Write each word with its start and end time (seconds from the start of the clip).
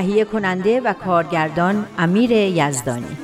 تهیه 0.00 0.24
کننده 0.24 0.80
و 0.80 0.92
کارگردان 0.92 1.86
امیر 1.98 2.30
یزدانی. 2.30 3.16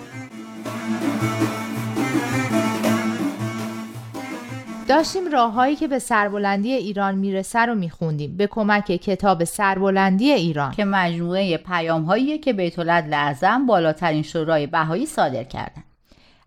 داشتیم 4.89 5.31
راههایی 5.33 5.77
که 5.77 5.89
به 5.89 5.99
سربلندی 5.99 6.73
ایران 6.73 7.15
می‌رسه 7.15 7.59
رو 7.59 7.75
میخوندیم. 7.75 8.37
به 8.37 8.47
کمک 8.47 8.85
کتاب 8.85 9.45
سربلندی 9.45 10.33
ایران. 10.33 10.73
که 10.73 10.85
مجموعه 10.85 11.57
پیام 11.57 12.05
که 12.39 12.53
بیت 12.53 12.79
لعظم 12.79 13.67
بالاترین 13.67 14.23
شورای 14.23 14.67
بهایی 14.67 15.07
صادر 15.07 15.45
کردن. 15.45 15.85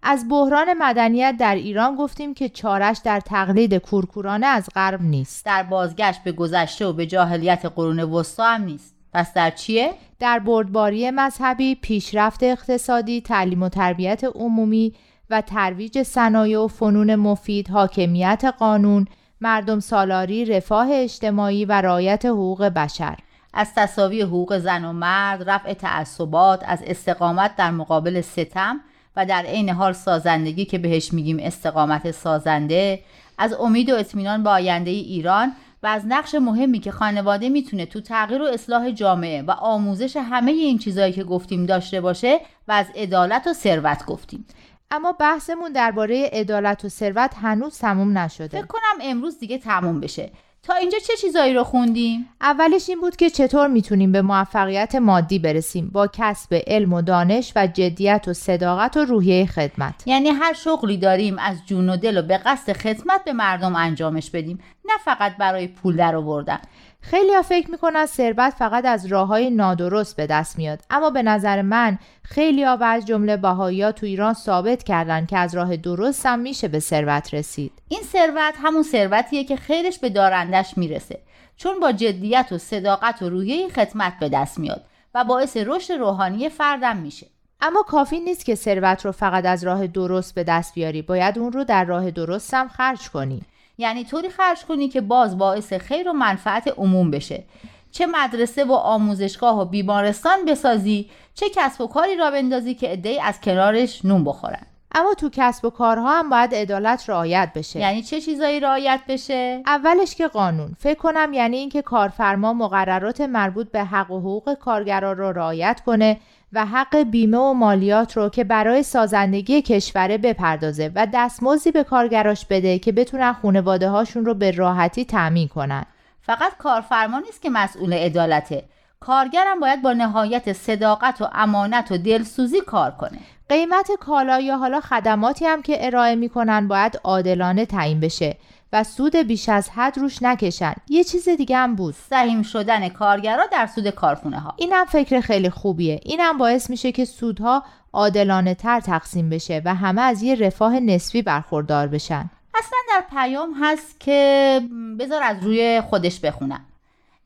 از 0.03 0.25
بحران 0.29 0.73
مدنیت 0.79 1.35
در 1.39 1.55
ایران 1.55 1.95
گفتیم 1.95 2.33
که 2.33 2.49
چارش 2.49 3.01
در 3.03 3.19
تقلید 3.19 3.77
کورکورانه 3.77 4.47
از 4.47 4.69
غرب 4.75 5.01
نیست. 5.01 5.45
در 5.45 5.63
بازگشت 5.63 6.23
به 6.23 6.31
گذشته 6.31 6.85
و 6.85 6.93
به 6.93 7.05
جاهلیت 7.05 7.65
قرون 7.75 7.99
وسطا 7.99 8.45
هم 8.45 8.63
نیست. 8.63 8.98
پس 9.13 9.33
در 9.33 9.51
چیه؟ 9.51 9.93
در 10.19 10.39
بردباری 10.39 11.11
مذهبی، 11.11 11.75
پیشرفت 11.75 12.43
اقتصادی، 12.43 13.21
تعلیم 13.21 13.63
و 13.63 13.69
تربیت 13.69 14.23
عمومی 14.23 14.93
و 15.29 15.41
ترویج 15.41 16.03
صنایع 16.03 16.59
و 16.59 16.67
فنون 16.67 17.15
مفید، 17.15 17.69
حاکمیت 17.69 18.53
قانون، 18.59 19.07
مردم 19.41 19.79
سالاری، 19.79 20.45
رفاه 20.45 20.87
اجتماعی 20.91 21.65
و 21.65 21.71
رعایت 21.71 22.25
حقوق 22.25 22.63
بشر 22.63 23.17
از 23.53 23.73
تصاوی 23.75 24.21
حقوق 24.21 24.57
زن 24.57 24.85
و 24.85 24.93
مرد، 24.93 25.49
رفع 25.49 25.73
تعصبات، 25.73 26.63
از 26.67 26.83
استقامت 26.83 27.55
در 27.55 27.71
مقابل 27.71 28.21
ستم 28.21 28.79
و 29.15 29.25
در 29.25 29.41
عین 29.41 29.69
حال 29.69 29.93
سازندگی 29.93 30.65
که 30.65 30.77
بهش 30.77 31.13
میگیم 31.13 31.37
استقامت 31.39 32.11
سازنده، 32.11 32.99
از 33.37 33.53
امید 33.53 33.89
و 33.89 33.95
اطمینان 33.95 34.43
به 34.43 34.49
آینده 34.49 34.89
ایران 34.89 35.51
و 35.83 35.87
از 35.87 36.03
نقش 36.07 36.35
مهمی 36.35 36.79
که 36.79 36.91
خانواده 36.91 37.49
می‌تونه 37.49 37.85
تو 37.85 38.01
تغییر 38.01 38.41
و 38.41 38.45
اصلاح 38.45 38.91
جامعه 38.91 39.41
و 39.41 39.51
آموزش 39.51 40.17
همه 40.17 40.51
این 40.51 40.77
چیزهایی 40.77 41.13
که 41.13 41.23
گفتیم 41.23 41.65
داشته 41.65 42.01
باشه 42.01 42.39
و 42.67 42.71
از 42.71 42.85
عدالت 42.95 43.47
و 43.47 43.53
ثروت 43.53 44.05
گفتیم. 44.05 44.45
اما 44.91 45.11
بحثمون 45.11 45.71
درباره 45.71 46.29
عدالت 46.33 46.85
و 46.85 46.89
ثروت 46.89 47.33
هنوز 47.41 47.77
تموم 47.77 48.17
نشده. 48.17 48.57
فکر 48.57 48.67
کنم 48.67 48.99
امروز 49.01 49.39
دیگه 49.39 49.57
تموم 49.57 49.99
بشه. 49.99 50.31
تا 50.63 50.73
اینجا 50.73 50.97
چه 51.07 51.13
چیزایی 51.21 51.53
رو 51.53 51.63
خوندیم؟ 51.63 52.29
اولش 52.41 52.89
این 52.89 53.01
بود 53.01 53.15
که 53.15 53.29
چطور 53.29 53.67
می‌تونیم 53.67 54.11
به 54.11 54.21
موفقیت 54.21 54.95
مادی 54.95 55.39
برسیم 55.39 55.89
با 55.93 56.07
کسب 56.13 56.61
علم 56.67 56.93
و 56.93 57.01
دانش 57.01 57.53
و 57.55 57.67
جدیت 57.67 58.25
و 58.27 58.33
صداقت 58.33 58.97
و 58.97 59.05
روحیه 59.05 59.45
خدمت 59.45 60.03
یعنی 60.05 60.29
هر 60.29 60.53
شغلی 60.53 60.97
داریم 60.97 61.39
از 61.39 61.57
جون 61.65 61.89
و 61.89 61.97
دل 61.97 62.17
و 62.17 62.21
به 62.21 62.37
قصد 62.37 62.73
خدمت 62.73 63.23
به 63.25 63.33
مردم 63.33 63.75
انجامش 63.75 64.29
بدیم 64.29 64.59
نه 64.85 64.93
فقط 65.05 65.37
برای 65.37 65.67
پول 65.67 65.95
در 65.95 66.15
آوردن 66.15 66.59
خیلی 67.01 67.33
ها 67.33 67.41
فکر 67.41 67.71
می‌کنن 67.71 68.05
ثروت 68.05 68.53
فقط 68.53 68.85
از 68.85 69.05
راه 69.05 69.27
های 69.27 69.49
نادرست 69.49 70.15
به 70.15 70.27
دست 70.27 70.57
میاد. 70.57 70.79
اما 70.89 71.09
به 71.09 71.23
نظر 71.23 71.61
من 71.61 71.97
خیلی 72.23 72.63
ها 72.63 72.77
و 72.77 72.83
از 72.83 73.05
جمله 73.05 73.37
باهایی 73.37 73.91
تو 73.91 74.05
ایران 74.05 74.33
ثابت 74.33 74.83
کردن 74.83 75.25
که 75.25 75.37
از 75.37 75.55
راه 75.55 75.77
درست 75.77 76.25
هم 76.25 76.39
میشه 76.39 76.67
به 76.67 76.79
ثروت 76.79 77.33
رسید. 77.33 77.71
این 77.87 78.01
ثروت 78.03 78.53
همون 78.63 78.83
ثروتیه 78.83 79.43
که 79.43 79.55
خیرش 79.55 79.99
به 79.99 80.09
دارندش 80.09 80.77
می‌رسه. 80.77 81.19
چون 81.57 81.79
با 81.79 81.91
جدیت 81.91 82.47
و 82.51 82.57
صداقت 82.57 83.21
و 83.21 83.29
رویه 83.29 83.69
خدمت 83.69 84.13
به 84.19 84.29
دست 84.29 84.59
میاد 84.59 84.85
و 85.15 85.23
باعث 85.23 85.57
رشد 85.57 85.93
روحانی 85.93 86.49
فردم 86.49 86.97
میشه. 86.97 87.27
اما 87.61 87.83
کافی 87.83 88.19
نیست 88.19 88.45
که 88.45 88.55
ثروت 88.55 89.05
رو 89.05 89.11
فقط 89.11 89.45
از 89.45 89.63
راه 89.63 89.87
درست 89.87 90.35
به 90.35 90.43
دست 90.43 90.73
بیاری. 90.73 91.01
باید 91.01 91.39
اون 91.39 91.51
رو 91.51 91.63
در 91.63 91.85
راه 91.85 92.11
درست 92.11 92.53
هم 92.53 92.67
خرج 92.67 93.09
کنی. 93.09 93.41
یعنی 93.79 94.03
طوری 94.03 94.29
خرج 94.29 94.65
کنی 94.65 94.87
که 94.89 95.01
باز 95.01 95.37
باعث 95.37 95.73
خیر 95.73 96.09
و 96.09 96.13
منفعت 96.13 96.67
عموم 96.77 97.11
بشه. 97.11 97.43
چه 97.91 98.05
مدرسه 98.05 98.65
و 98.65 98.73
آموزشگاه 98.73 99.61
و 99.61 99.65
بیمارستان 99.65 100.45
بسازی 100.45 101.09
چه 101.35 101.45
کسب 101.55 101.81
و 101.81 101.87
کاری 101.87 102.15
را 102.15 102.31
بندازی 102.31 102.73
که 102.73 102.87
عدهای 102.87 103.19
از 103.19 103.41
کنارش 103.41 104.05
نون 104.05 104.23
بخورن. 104.23 104.65
اما 104.95 105.13
تو 105.13 105.29
کسب 105.33 105.65
و 105.65 105.69
کارها 105.69 106.19
هم 106.19 106.29
باید 106.29 106.55
عدالت 106.55 107.09
رعایت 107.09 107.51
بشه. 107.55 107.79
یعنی 107.79 108.03
چه 108.03 108.21
چیزایی 108.21 108.59
رعایت 108.59 109.01
بشه؟ 109.07 109.63
اولش 109.65 110.15
که 110.15 110.27
قانون. 110.27 110.75
فکر 110.79 110.99
کنم 110.99 111.33
یعنی 111.33 111.57
اینکه 111.57 111.81
کارفرما 111.81 112.53
مقررات 112.53 113.21
مربوط 113.21 113.71
به 113.71 113.83
حق 113.83 114.11
و 114.11 114.19
حقوق 114.19 114.53
کارگران 114.53 115.17
رو 115.17 115.31
رعایت 115.31 115.81
کنه 115.85 116.19
و 116.53 116.65
حق 116.65 116.97
بیمه 116.97 117.37
و 117.37 117.53
مالیات 117.53 118.17
رو 118.17 118.29
که 118.29 118.43
برای 118.43 118.83
سازندگی 118.83 119.61
کشوره 119.61 120.17
بپردازه 120.17 120.91
و 120.95 121.07
دستمزدی 121.13 121.71
به 121.71 121.83
کارگراش 121.83 122.45
بده 122.45 122.79
که 122.79 122.91
بتونن 122.91 123.33
خانواده 123.33 123.89
هاشون 123.89 124.25
رو 124.25 124.33
به 124.33 124.51
راحتی 124.51 125.05
تأمین 125.05 125.47
کنن. 125.47 125.85
فقط 126.21 126.57
کارفرما 126.57 127.19
نیست 127.19 127.41
که 127.41 127.49
مسئول 127.49 127.93
عدالته. 127.93 128.63
کارگرم 128.99 129.59
باید 129.59 129.81
با 129.81 129.93
نهایت 129.93 130.53
صداقت 130.53 131.21
و 131.21 131.29
امانت 131.33 131.91
و 131.91 131.97
دلسوزی 131.97 132.61
کار 132.61 132.91
کنه. 132.91 133.19
قیمت 133.49 133.91
کالا 133.99 134.39
یا 134.39 134.57
حالا 134.57 134.81
خدماتی 134.81 135.45
هم 135.45 135.61
که 135.61 135.85
ارائه 135.85 136.15
می‌کنن 136.15 136.67
باید 136.67 136.99
عادلانه 137.03 137.65
تعیین 137.65 137.99
بشه. 137.99 138.37
و 138.73 138.83
سود 138.83 139.15
بیش 139.15 139.49
از 139.49 139.69
حد 139.69 139.97
روش 139.97 140.23
نکشن. 140.23 140.73
یه 140.89 141.03
چیز 141.03 141.29
دیگه 141.29 141.57
هم 141.57 141.75
بود. 141.75 141.95
سهیم 142.09 142.43
شدن 142.43 142.89
کارگرا 142.89 143.45
در 143.51 143.67
سود 143.67 143.89
کارخونه 143.89 144.39
ها 144.39 144.53
اینم 144.57 144.85
فکر 144.85 145.21
خیلی 145.21 145.49
خوبیه. 145.49 145.99
اینم 146.03 146.37
باعث 146.37 146.69
میشه 146.69 146.91
که 146.91 147.05
سودها 147.05 147.63
عادلانه 147.93 148.55
تر 148.55 148.79
تقسیم 148.79 149.29
بشه 149.29 149.61
و 149.65 149.75
همه 149.75 150.01
از 150.01 150.23
یه 150.23 150.35
رفاه 150.35 150.79
نسبی 150.79 151.21
برخوردار 151.21 151.87
بشن. 151.87 152.29
اصلا 152.55 152.79
در 152.89 153.03
پیام 153.11 153.53
هست 153.61 153.99
که 153.99 154.61
بذار 154.99 155.23
از 155.23 155.43
روی 155.43 155.81
خودش 155.89 156.19
بخونم. 156.19 156.65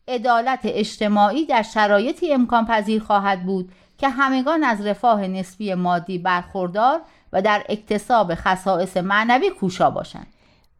عدالت 0.08 0.60
اجتماعی 0.64 1.46
در 1.46 1.62
شرایطی 1.62 2.34
امکان 2.34 2.66
پذیر 2.66 3.04
خواهد 3.04 3.44
بود 3.44 3.72
که 3.98 4.10
همگان 4.10 4.64
از 4.64 4.86
رفاه 4.86 5.28
نسبی 5.28 5.74
مادی 5.74 6.18
برخوردار 6.18 7.02
و 7.34 7.42
در 7.42 7.64
اکتساب 7.70 8.36
خصائص 8.36 8.98
معنوی 8.98 9.50
کوشا 9.50 9.90
باشند. 9.90 10.33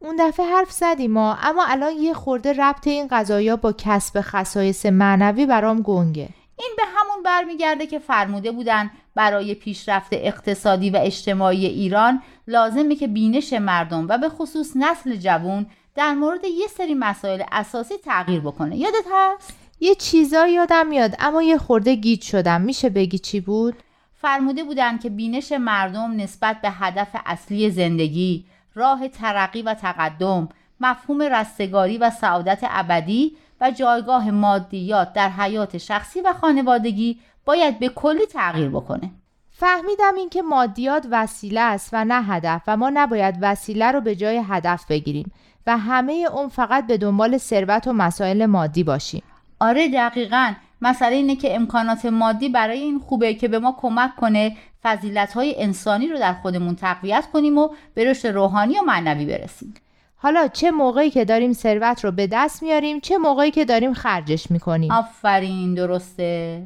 اون 0.04 0.16
دفعه 0.20 0.46
حرف 0.46 0.72
زدیم 0.72 1.12
ما 1.12 1.38
اما 1.44 1.66
الان 1.66 1.94
یه 1.98 2.14
خورده 2.14 2.54
ربط 2.54 2.88
این 2.88 3.08
قضایا 3.12 3.56
با 3.56 3.74
کسب 3.78 4.22
خصایص 4.22 4.86
معنوی 4.86 5.46
برام 5.46 5.82
گنگه 5.82 6.30
این 6.60 6.70
به 6.78 6.84
همون 6.96 7.24
برمیگرده 7.24 7.88
که 7.88 8.00
فرموده 8.00 8.52
بودن 8.52 8.92
برای 9.16 9.56
پیشرفت 9.56 10.10
اقتصادی 10.12 10.90
و 10.90 10.98
اجتماعی 11.02 11.66
ایران 11.66 12.22
لازمه 12.48 12.96
که 12.96 13.08
بینش 13.08 13.54
مردم 13.54 14.08
و 14.10 14.18
به 14.18 14.30
خصوص 14.30 14.72
نسل 14.76 15.16
جوان 15.16 15.66
در 15.96 16.14
مورد 16.14 16.46
یه 16.46 16.68
سری 16.68 16.94
مسائل 16.94 17.44
اساسی 17.52 17.94
تغییر 18.06 18.40
بکنه 18.42 18.78
یادت 18.78 19.06
هست؟ 19.14 19.54
یه 19.80 19.96
چیزایی 19.96 20.54
یادم 20.54 20.88
میاد 20.88 21.16
اما 21.20 21.44
یه 21.44 21.58
خورده 21.58 21.96
گیج 21.96 22.22
شدم 22.22 22.62
میشه 22.62 22.90
بگی 22.90 23.20
چی 23.20 23.40
بود؟ 23.40 23.76
فرموده 24.22 24.64
بودن 24.64 24.98
که 24.98 25.10
بینش 25.10 25.52
مردم 25.52 26.12
نسبت 26.16 26.62
به 26.62 26.70
هدف 26.70 27.10
اصلی 27.26 27.72
زندگی 27.72 28.46
راه 28.76 29.08
ترقی 29.08 29.62
و 29.62 29.74
تقدم 29.74 30.50
مفهوم 30.80 31.22
رستگاری 31.22 31.98
و 31.98 32.10
سعادت 32.10 32.60
ابدی 32.70 33.38
و 33.62 33.72
جایگاه 33.72 34.32
مادیات 34.32 35.14
در 35.14 35.30
حیات 35.30 35.78
شخصی 35.78 36.22
و 36.22 36.34
خانوادگی 36.34 37.20
باید 37.46 37.80
به 37.80 37.90
کلی 37.90 38.26
تغییر 38.26 38.70
بکنه. 38.70 39.12
فهمیدم 39.52 40.16
اینکه 40.18 40.42
مادیات 40.42 41.08
وسیله 41.12 41.62
است 41.62 41.90
و 41.94 42.06
نه 42.06 42.24
هدف 42.24 42.62
و 42.68 42.78
ما 42.78 42.92
نباید 42.94 43.36
وسیله 43.42 43.92
رو 43.92 44.02
به 44.02 44.16
جای 44.16 44.44
هدف 44.48 44.86
بگیریم 44.88 45.32
و 45.68 45.78
همه 45.78 46.28
اون 46.34 46.50
فقط 46.50 46.88
به 46.88 46.98
دنبال 46.98 47.38
ثروت 47.38 47.88
و 47.88 47.94
مسائل 47.94 48.46
مادی 48.46 48.84
باشیم. 48.84 49.24
آره 49.60 49.90
دقیقا. 49.90 50.54
مسئله 50.84 51.16
اینه 51.16 51.36
که 51.36 51.56
امکانات 51.56 52.06
مادی 52.06 52.50
برای 52.50 52.80
این 52.80 53.00
خوبه 53.00 53.34
که 53.34 53.48
به 53.48 53.60
ما 53.60 53.76
کمک 53.82 54.16
کنه 54.16 54.56
فضیلت 54.84 55.34
های 55.34 55.64
انسانی 55.64 56.08
رو 56.08 56.20
در 56.20 56.34
خودمون 56.34 56.76
تقویت 56.76 57.26
کنیم 57.34 57.58
و 57.58 57.70
به 57.94 58.10
رشد 58.10 58.28
روحانی 58.28 58.80
و 58.80 58.82
معنوی 58.82 59.26
برسیم. 59.26 59.74
حالا 60.16 60.48
چه 60.48 60.72
موقعی 60.72 61.10
که 61.10 61.26
داریم 61.26 61.54
ثروت 61.54 62.06
رو 62.06 62.12
به 62.12 62.28
دست 62.28 62.64
میاریم 62.64 63.00
چه 63.00 63.18
موقعی 63.18 63.52
که 63.52 63.66
داریم 63.66 63.94
خرجش 63.94 64.52
می‌کنیم؟ 64.52 64.92
آفرین 64.92 65.74
درسته. 65.74 66.64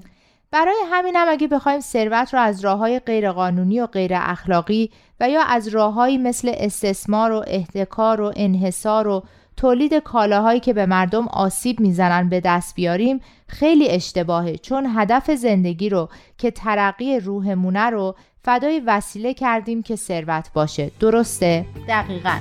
برای 0.52 0.76
همینم 0.92 1.26
اگه 1.30 1.48
بخوایم 1.48 1.80
ثروت 1.80 2.34
رو 2.34 2.40
از 2.40 2.66
راه 2.66 2.78
های 2.80 3.00
غیرقانونی 3.00 3.80
و 3.80 3.88
غیر 3.88 4.12
اخلاقی 4.14 4.92
و 5.20 5.30
یا 5.30 5.42
از 5.42 5.68
راههایی 5.68 6.18
مثل 6.18 6.52
استثمار 6.58 7.32
و 7.32 7.44
احتکار 7.48 8.22
و 8.22 8.34
انحصار 8.36 9.08
و 9.08 9.24
تولید 9.58 9.94
کالاهایی 9.94 10.60
که 10.60 10.74
به 10.74 10.86
مردم 10.86 11.28
آسیب 11.28 11.80
می‌زنن 11.80 12.30
به 12.30 12.40
دست 12.40 12.76
بیاریم 12.76 13.22
خیلی 13.48 13.90
اشتباهه 13.90 14.58
چون 14.58 14.88
هدف 14.96 15.32
زندگی 15.32 15.90
رو 15.90 16.10
که 16.38 16.52
ترقی 16.52 17.20
روحمونه 17.20 17.90
رو 17.90 18.16
فدای 18.44 18.80
وسیله 18.80 19.34
کردیم 19.34 19.84
که 19.84 19.96
ثروت 19.96 20.50
باشه 20.54 20.92
درسته؟ 21.00 21.66
دقیقا 21.88 22.38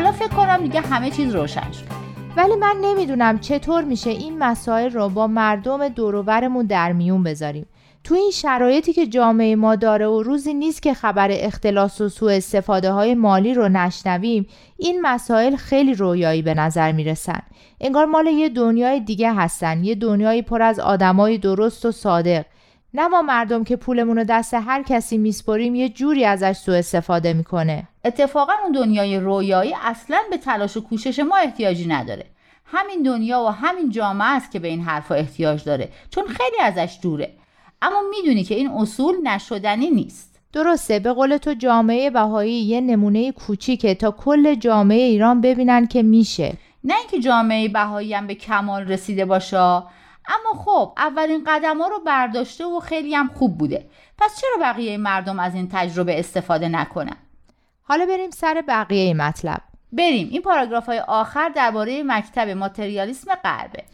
حالا 0.00 0.12
فکر 0.12 0.28
کنم 0.28 0.56
دیگه 0.56 0.80
همه 0.80 1.10
چیز 1.10 1.34
روشن 1.34 1.72
شد. 1.72 1.84
ولی 2.36 2.56
من 2.56 2.74
نمی‌دونم 2.80 3.38
چطور 3.38 3.84
میشه 3.84 4.10
این 4.10 4.38
مسائل 4.38 4.90
رو 4.90 5.08
با 5.08 5.26
مردم 5.26 5.88
دوروبرمون 5.88 6.66
در 6.66 6.92
میون 6.92 7.22
بذاریم. 7.22 7.66
تو 8.04 8.14
این 8.14 8.30
شرایطی 8.30 8.92
که 8.92 9.06
جامعه 9.06 9.56
ما 9.56 9.76
داره 9.76 10.06
و 10.06 10.22
روزی 10.22 10.54
نیست 10.54 10.82
که 10.82 10.94
خبر 10.94 11.28
اختلاس 11.30 12.00
و 12.00 12.08
سوء 12.08 12.32
استفاده 12.32 12.92
های 12.92 13.14
مالی 13.14 13.54
رو 13.54 13.68
نشنویم 13.68 14.46
این 14.76 15.00
مسائل 15.02 15.56
خیلی 15.56 15.94
رویایی 15.94 16.42
به 16.42 16.54
نظر 16.54 16.92
می‌رسن. 16.92 17.40
انگار 17.80 18.04
مال 18.04 18.26
یه 18.26 18.48
دنیای 18.48 19.00
دیگه 19.00 19.34
هستن 19.34 19.84
یه 19.84 19.94
دنیایی 19.94 20.42
پر 20.42 20.62
از 20.62 20.80
آدمای 20.80 21.38
درست 21.38 21.86
و 21.86 21.92
صادق. 21.92 22.44
نه 22.94 23.08
ما 23.08 23.22
مردم 23.22 23.64
که 23.64 23.76
پولمون 23.76 24.16
رو 24.16 24.24
دست 24.24 24.54
هر 24.54 24.82
کسی 24.82 25.18
میسپریم 25.18 25.74
یه 25.74 25.88
جوری 25.88 26.24
ازش 26.24 26.52
سوء 26.52 26.78
استفاده 26.78 27.32
می‌کنه. 27.32 27.88
اتفاقا 28.04 28.52
اون 28.62 28.72
دنیای 28.72 29.18
رویایی 29.18 29.74
اصلا 29.82 30.18
به 30.30 30.36
تلاش 30.36 30.76
و 30.76 30.80
کوشش 30.80 31.18
ما 31.18 31.36
احتیاجی 31.36 31.86
نداره. 31.86 32.26
همین 32.64 33.02
دنیا 33.02 33.40
و 33.42 33.48
همین 33.48 33.90
جامعه 33.90 34.28
است 34.28 34.50
که 34.50 34.58
به 34.58 34.68
این 34.68 34.80
حرفا 34.80 35.14
احتیاج 35.14 35.64
داره 35.64 35.88
چون 36.10 36.26
خیلی 36.26 36.60
ازش 36.62 36.98
دوره. 37.02 37.32
اما 37.82 38.00
می‌دونی 38.10 38.44
که 38.44 38.54
این 38.54 38.70
اصول 38.70 39.14
نشدنی 39.22 39.90
نیست. 39.90 40.40
درسته 40.52 40.98
به 40.98 41.12
قول 41.12 41.36
تو 41.36 41.54
جامعه 41.54 42.10
بهایی 42.10 42.62
یه 42.62 42.80
نمونه 42.80 43.32
کوچیکه 43.32 43.94
تا 43.94 44.10
کل 44.10 44.54
جامعه 44.54 45.02
ایران 45.02 45.40
ببینن 45.40 45.86
که 45.86 46.02
میشه. 46.02 46.52
نه 46.84 46.94
اینکه 46.98 47.20
جامعه 47.20 47.68
بهایی 47.68 48.14
هم 48.14 48.26
به 48.26 48.34
کمال 48.34 48.82
رسیده 48.88 49.24
باشه 49.24 49.56
اما 49.56 50.52
خب 50.64 50.92
اولین 50.96 51.44
قدم 51.46 51.78
ها 51.78 51.88
رو 51.88 51.98
برداشته 52.06 52.64
و 52.64 52.80
خیلی 52.80 53.14
هم 53.14 53.30
خوب 53.34 53.58
بوده. 53.58 53.86
پس 54.18 54.40
چرا 54.40 54.72
بقیه 54.72 54.96
مردم 54.96 55.38
از 55.38 55.54
این 55.54 55.68
تجربه 55.72 56.18
استفاده 56.18 56.68
نکنن؟ 56.68 57.16
حالا 57.90 58.06
بریم 58.06 58.30
سر 58.30 58.64
بقیه 58.68 59.14
مطلب. 59.14 59.60
بریم. 59.92 60.28
این 60.30 60.42
پاراگراف 60.42 60.86
های 60.86 60.98
آخر 60.98 61.48
درباره 61.48 62.02
مکتب 62.02 62.48
ماتریالیسم 62.48 63.34
غربه. 63.34 63.84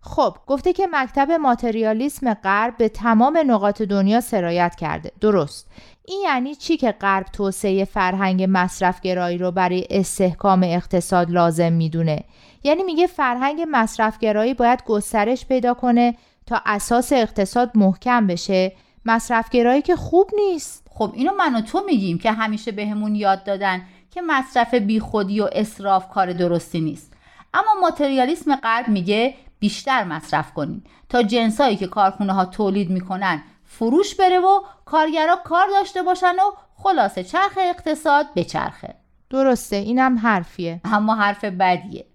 خب 0.00 0.36
گفته 0.46 0.72
که 0.72 0.88
مکتب 0.92 1.30
ماتریالیسم 1.30 2.34
غرب 2.34 2.76
به 2.76 2.88
تمام 2.88 3.38
نقاط 3.46 3.82
دنیا 3.82 4.20
سرایت 4.20 4.74
کرده. 4.74 5.12
درست. 5.20 5.70
این 6.04 6.20
یعنی 6.24 6.54
چی 6.54 6.76
که 6.76 6.92
غرب 6.92 7.26
توسعه 7.26 7.84
فرهنگ 7.84 8.46
مصرفگرایی 8.48 9.38
رو 9.38 9.50
برای 9.50 9.86
استحکام 9.90 10.62
اقتصاد 10.62 11.30
لازم 11.30 11.72
می‌دونه؟ 11.72 12.24
یعنی 12.64 12.82
میگه 12.82 13.06
فرهنگ 13.06 13.66
مصرفگرایی 13.70 14.54
باید 14.54 14.84
گسترش 14.84 15.46
پیدا 15.46 15.74
کنه 15.74 16.14
تا 16.46 16.62
اساس 16.66 17.12
اقتصاد 17.12 17.70
محکم 17.74 18.26
بشه. 18.26 18.72
مصرفگرایی 19.04 19.82
که 19.82 19.96
خوب 19.96 20.30
نیست. 20.36 20.85
خب 20.98 21.12
اینو 21.14 21.32
من 21.34 21.54
و 21.54 21.60
تو 21.60 21.82
میگیم 21.86 22.18
که 22.18 22.32
همیشه 22.32 22.72
بهمون 22.72 23.14
یاد 23.14 23.44
دادن 23.44 23.82
که 24.10 24.22
مصرف 24.22 24.74
بیخودی 24.74 25.40
و 25.40 25.48
اصراف 25.52 26.08
کار 26.08 26.32
درستی 26.32 26.80
نیست. 26.80 27.12
اما 27.54 27.80
ماتریالیسم 27.80 28.56
غرب 28.56 28.88
میگه 28.88 29.34
بیشتر 29.58 30.04
مصرف 30.04 30.52
کنین. 30.52 30.82
تا 31.08 31.22
جنسایی 31.22 31.76
که 31.76 31.86
کارخونه 31.86 32.32
ها 32.32 32.44
تولید 32.44 32.90
می‌کنن 32.90 33.42
فروش 33.64 34.14
بره 34.14 34.38
و 34.38 34.60
کارگرا 34.84 35.36
کار 35.44 35.66
داشته 35.68 36.02
باشن 36.02 36.32
و 36.32 36.52
خلاصه 36.74 37.24
چرخ 37.24 37.58
اقتصاد 37.58 38.26
به 38.34 38.44
چرخه. 38.44 38.94
درسته 39.30 39.76
اینم 39.76 40.18
حرفیه. 40.18 40.80
اما 40.84 41.14
حرف 41.14 41.44
بدیه. 41.44 42.06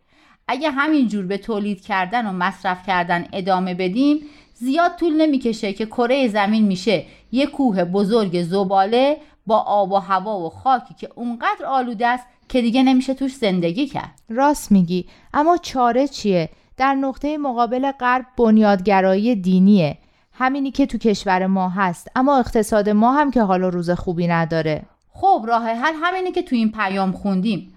اگه 0.47 0.71
همینجور 0.71 1.25
به 1.25 1.37
تولید 1.37 1.81
کردن 1.81 2.27
و 2.27 2.31
مصرف 2.31 2.87
کردن 2.87 3.27
ادامه 3.33 3.73
بدیم 3.73 4.19
زیاد 4.53 4.95
طول 4.95 5.21
نمی‌کشه 5.21 5.74
که 5.74 5.86
کره 5.86 6.27
زمین 6.27 6.63
میشه. 6.65 7.06
یه 7.31 7.45
کوه 7.45 7.83
بزرگ 7.83 8.44
زباله 8.44 9.18
با 9.48 9.57
آب 9.57 9.92
و 9.92 9.98
هوا 9.98 10.39
و 10.39 10.50
خاکی 10.50 10.94
که 10.94 11.09
اونقدر 11.15 11.65
آلوده 11.68 12.07
است 12.07 12.25
که 12.50 12.62
دیگه 12.62 12.83
نمیشه 12.83 13.13
توش 13.13 13.36
زندگی 13.36 13.88
کرد. 13.88 14.21
راست 14.30 14.71
میگی. 14.71 15.06
اما 15.33 15.57
چاره 15.57 16.07
چیه؟ 16.07 16.50
در 16.77 16.94
نقطه 16.94 17.38
مقابل 17.38 17.92
غرب 17.92 18.25
بنیادگرایی 18.38 19.36
دینیه. 19.36 19.98
همینی 20.33 20.71
که 20.71 20.86
تو 20.86 20.98
کشور 20.98 21.48
ما 21.48 21.69
هست. 21.69 22.07
اما 22.15 22.39
اقتصاد 22.39 22.89
ما 22.89 23.13
هم 23.13 23.31
که 23.31 23.42
حالا 23.42 23.69
روز 23.69 23.89
خوبی 23.89 24.27
نداره. 24.27 24.81
خب 25.13 25.45
راه 25.48 25.63
حل 25.69 25.94
همینه 26.03 26.31
که 26.31 26.42
تو 26.42 26.56
این 26.56 26.71
پیام 26.71 27.12
خوندیم. 27.12 27.70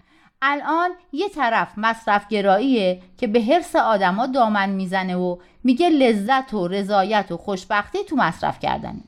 الان 0.46 0.91
یه 1.12 1.29
طرف 1.29 1.69
مصرف 1.76 2.29
گراییه 2.29 3.02
که 3.19 3.26
به 3.26 3.43
حرس 3.43 3.76
آدما 3.76 4.26
دامن 4.26 4.70
می‌زنه 4.70 5.17
و 5.17 5.37
میگه 5.64 5.88
لذت 5.88 6.55
و 6.55 6.69
رضایت 6.69 7.32
و 7.32 7.37
خوشبختی 7.37 7.99
تو 8.08 8.17
مصرف 8.17 8.58
کردنه. 8.58 9.00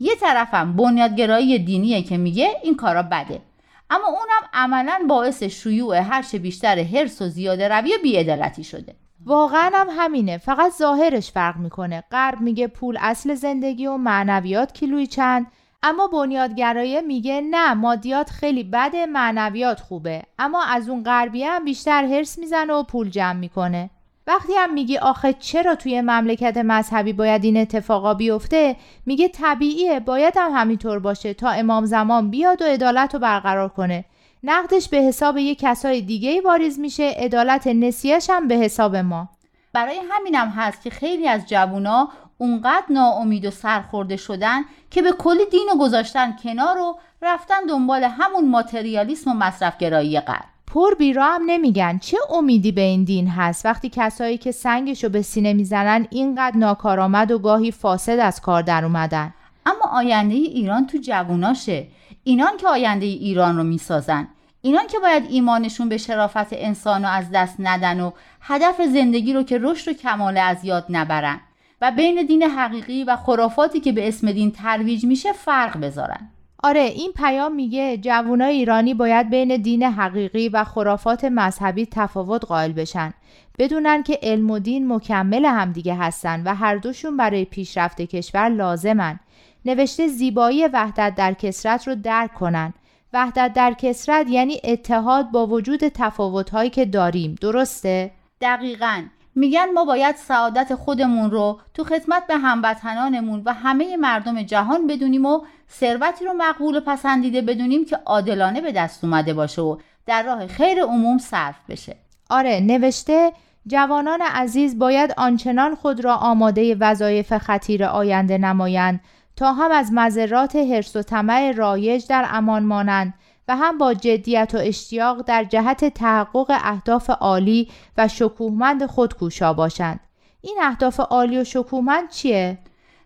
یه 0.00 0.14
طرفم 0.20 0.76
بنیادگرایی 0.76 1.58
دینیه 1.58 2.02
که 2.02 2.16
میگه 2.16 2.50
این 2.62 2.76
کارا 2.76 3.02
بده. 3.02 3.42
اما 3.90 4.06
اونم 4.06 4.50
عملا 4.52 5.00
باعث 5.08 5.42
شیوع 5.42 5.96
هرچه 5.96 6.38
بیشتر 6.38 6.82
حرس 6.82 7.22
و 7.22 7.28
زیاده 7.28 7.68
روی 7.68 7.94
و 7.94 7.98
بیعدالتی 8.02 8.64
شده. 8.64 8.94
واقعا 9.24 9.70
هم 9.74 9.86
همینه. 9.90 10.38
فقط 10.38 10.72
ظاهرش 10.72 11.30
فرق 11.30 11.56
می‌کنه. 11.56 12.04
غرب 12.12 12.40
میگه 12.40 12.66
پول 12.66 12.98
اصل 13.00 13.34
زندگی 13.34 13.86
و 13.86 13.96
معنویات 13.96 14.72
کیلوی 14.72 15.06
چند. 15.06 15.46
اما 15.82 16.06
بنیادگرایه 16.06 17.00
میگه 17.00 17.40
نه 17.40 17.74
مادیات 17.74 18.30
خیلی 18.30 18.64
بده 18.64 19.06
معنویات 19.06 19.80
خوبه. 19.80 20.22
اما 20.38 20.64
از 20.64 20.88
اون 20.88 21.02
غربیه 21.02 21.50
هم 21.50 21.64
بیشتر 21.64 22.04
هرس 22.04 22.38
می‌زنه 22.38 22.72
و 22.72 22.82
پول 22.82 23.10
جمع 23.10 23.38
می‌کنه. 23.38 23.90
وقتی 24.26 24.52
هم 24.54 24.74
میگی 24.74 24.98
آخه 24.98 25.32
چرا 25.32 25.74
توی 25.74 26.00
مملکت 26.00 26.56
مذهبی 26.56 27.12
باید 27.12 27.44
این 27.44 27.56
اتفاقا 27.56 28.14
بیفته 28.14 28.76
میگه 29.06 29.28
طبیعیه 29.28 30.00
باید 30.00 30.34
هم 30.36 30.52
همینطور 30.54 30.98
باشه 30.98 31.34
تا 31.34 31.50
امام 31.50 31.84
زمان 31.84 32.30
بیاد 32.30 32.62
و 32.62 32.64
عدالت 32.64 33.14
رو 33.14 33.20
برقرار 33.20 33.68
کنه. 33.68 34.04
نقدش 34.42 34.88
به 34.88 34.96
حساب 34.96 35.38
یه 35.38 35.54
کسای 35.54 36.00
دیگه 36.00 36.40
واریز 36.40 36.78
میشه 36.78 37.14
عدالت 37.16 37.66
نسیهش 37.66 38.30
هم 38.30 38.48
به 38.48 38.54
حساب 38.54 38.96
ما. 38.96 39.28
برای 39.72 40.00
همینم 40.10 40.48
هست 40.48 40.82
که 40.82 40.90
خیلی 40.90 41.28
از 41.28 41.46
جوونا 41.46 42.08
اونقدر 42.40 42.84
ناامید 42.90 43.44
و 43.44 43.50
سرخورده 43.50 44.16
شدن 44.16 44.62
که 44.90 45.02
به 45.02 45.12
کلی 45.12 45.46
دین 45.50 45.68
و 45.74 45.78
گذاشتن 45.78 46.36
کنار 46.42 46.78
و 46.78 46.98
رفتن 47.22 47.66
دنبال 47.68 48.04
همون 48.04 48.48
ماتریالیسم 48.48 49.30
و 49.30 49.34
مصرفگرایی 49.34 50.20
غرب. 50.20 50.44
پر 50.66 50.94
بیرا 50.94 51.24
هم 51.24 51.42
نمیگن. 51.46 51.98
چه 51.98 52.16
امیدی 52.30 52.72
به 52.72 52.80
این 52.80 53.04
دین 53.04 53.28
هست؟ 53.28 53.66
وقتی 53.66 53.88
کسایی 53.88 54.38
که 54.38 54.52
سنگشو 54.52 55.08
به 55.08 55.22
سینه 55.22 55.52
می‌زنن 55.52 56.06
اینقدر 56.10 56.56
ناکارآمد 56.56 57.30
و 57.30 57.38
گاهی 57.38 57.70
فاسد 57.70 58.18
از 58.18 58.40
کار 58.40 58.62
در 58.62 58.84
اومدن. 58.84 59.34
اما 59.66 59.98
آینده 59.98 60.34
ایران 60.34 60.86
تو 60.86 60.98
جووناشه. 60.98 61.86
اینان 62.24 62.56
که 62.56 62.68
آینده 62.68 63.06
ایران 63.06 63.56
رو 63.56 63.62
می‌سازن. 63.62 64.28
اینان 64.62 64.86
که 64.86 64.98
باید 64.98 65.24
ایمانشون 65.30 65.88
به 65.88 65.98
شرافت 65.98 66.52
انسان 66.52 67.02
رو 67.02 67.08
از 67.08 67.30
دست 67.34 67.56
ندن 67.58 68.00
و 68.00 68.10
هدف 68.40 68.80
زندگی 68.82 69.32
رو 69.32 69.42
که 69.42 69.58
رشد 69.62 69.90
و 69.90 69.92
کمال 69.94 70.38
از 70.38 70.64
یاد 70.64 70.86
نبرن. 70.88 71.40
و 71.80 71.90
بین 71.90 72.26
دین 72.26 72.42
حقیقی 72.42 73.04
و 73.04 73.16
خرافاتی 73.16 73.80
که 73.80 73.92
به 73.92 74.08
اسم 74.08 74.32
دین 74.32 74.52
ترویج 74.52 75.04
میشه 75.04 75.32
فرق 75.32 75.80
بذارن. 75.80 76.30
آره 76.62 76.80
این 76.80 77.12
پیام 77.12 77.54
میگه 77.54 77.96
جوانای 77.96 78.54
ایرانی 78.54 78.94
باید 78.94 79.30
بین 79.30 79.56
دین 79.56 79.82
حقیقی 79.82 80.48
و 80.48 80.64
خرافات 80.64 81.24
مذهبی 81.24 81.86
تفاوت 81.86 82.44
قائل 82.44 82.72
بشن. 82.72 83.12
بدونن 83.58 84.02
که 84.02 84.18
علم 84.22 84.50
و 84.50 84.58
دین 84.58 84.92
مکمل 84.92 85.44
همدیگه 85.44 85.94
هستن 85.94 86.42
و 86.42 86.54
هر 86.54 86.76
دوشون 86.76 87.16
برای 87.16 87.44
پیشرفت 87.44 88.00
کشور 88.00 88.48
لازمن. 88.48 89.20
نوشته 89.64 90.08
زیبایی 90.08 90.66
وحدت 90.66 91.14
در 91.14 91.32
کسرت 91.32 91.88
رو 91.88 91.94
درک 91.94 92.34
کنن. 92.34 92.72
وحدت 93.12 93.52
در 93.52 93.72
کسرت 93.72 94.30
یعنی 94.30 94.60
اتحاد 94.64 95.30
با 95.30 95.46
وجود 95.46 95.88
تفاوتهایی 95.88 96.70
که 96.70 96.84
داریم. 96.84 97.34
درسته؟ 97.40 98.10
دقیقا. 98.40 99.02
میگن 99.34 99.72
ما 99.74 99.84
باید 99.84 100.16
سعادت 100.16 100.74
خودمون 100.74 101.30
رو 101.30 101.60
تو 101.74 101.84
خدمت 101.84 102.26
به 102.26 102.36
هموطنانمون 102.36 103.42
و 103.44 103.52
همه 103.52 103.96
مردم 103.96 104.42
جهان 104.42 104.86
بدونیم 104.86 105.26
و 105.26 105.40
ثروتی 105.70 106.24
رو 106.24 106.32
مقبول 106.32 106.76
و 106.76 106.80
پسندیده 106.80 107.42
بدونیم 107.42 107.84
که 107.84 107.96
عادلانه 107.96 108.60
به 108.60 108.72
دست 108.72 109.04
اومده 109.04 109.34
باشه 109.34 109.62
و 109.62 109.76
در 110.06 110.22
راه 110.22 110.46
خیر 110.46 110.82
عموم 110.82 111.18
صرف 111.18 111.56
بشه. 111.68 111.96
آره 112.30 112.60
نوشته 112.60 113.32
جوانان 113.66 114.20
عزیز 114.22 114.78
باید 114.78 115.14
آنچنان 115.16 115.74
خود 115.74 116.04
را 116.04 116.14
آماده 116.14 116.76
وظایف 116.80 117.38
خطیر 117.38 117.84
آینده 117.84 118.38
نمایند 118.38 119.00
تا 119.36 119.52
هم 119.52 119.70
از 119.70 119.92
مذرات 119.92 120.56
حرس 120.56 120.96
و 120.96 121.02
طمع 121.02 121.52
رایج 121.52 122.06
در 122.06 122.26
امان 122.30 122.64
مانند. 122.64 123.14
و 123.50 123.56
هم 123.56 123.78
با 123.78 123.94
جدیت 123.94 124.50
و 124.54 124.58
اشتیاق 124.60 125.22
در 125.22 125.44
جهت 125.44 125.84
تحقق 125.84 126.46
اهداف 126.50 127.10
عالی 127.10 127.68
و 127.98 128.08
شکوهمند 128.08 128.86
خود 128.86 129.14
کوشا 129.14 129.52
باشند. 129.52 130.00
این 130.40 130.58
اهداف 130.62 131.00
عالی 131.00 131.38
و 131.38 131.44
شکوهمند 131.44 132.10
چیه؟ 132.10 132.58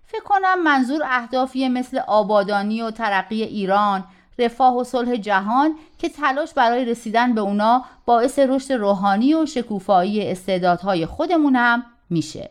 فکر 0.06 0.22
کنم 0.22 0.62
منظور 0.62 1.02
اهدافی 1.04 1.68
مثل 1.68 1.98
آبادانی 1.98 2.82
و 2.82 2.90
ترقی 2.90 3.42
ایران 3.42 4.04
رفاه 4.38 4.76
و 4.76 4.84
صلح 4.84 5.16
جهان 5.16 5.74
که 5.98 6.08
تلاش 6.08 6.54
برای 6.54 6.84
رسیدن 6.84 7.34
به 7.34 7.40
اونا 7.40 7.84
باعث 8.06 8.38
رشد 8.38 8.72
روحانی 8.72 9.34
و 9.34 9.46
شکوفایی 9.46 10.30
استعدادهای 10.30 11.06
خودمون 11.06 11.56
هم 11.56 11.84
میشه. 12.10 12.50